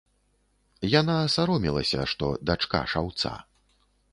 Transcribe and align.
Яна 0.99 1.17
саромелася, 1.35 2.01
што 2.15 2.33
дачка 2.51 2.83
шаўца. 2.95 3.31